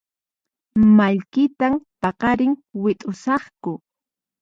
[0.95, 2.51] Mallkitan paqarin
[2.81, 3.73] wit'usaqku